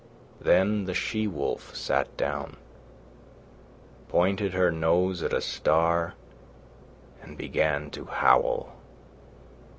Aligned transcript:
Then 0.39 0.85
the 0.85 0.95
she 0.95 1.27
wolf 1.27 1.75
sat 1.75 2.17
down, 2.17 2.57
pointed 4.09 4.53
her 4.55 4.71
nose 4.71 5.21
at 5.21 5.31
a 5.31 5.41
star, 5.41 6.15
and 7.21 7.37
began 7.37 7.91
to 7.91 8.05
howl. 8.05 8.73